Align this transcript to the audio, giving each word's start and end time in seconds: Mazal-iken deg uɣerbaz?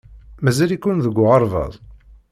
Mazal-iken 0.43 0.97
deg 1.05 1.15
uɣerbaz? 1.17 1.73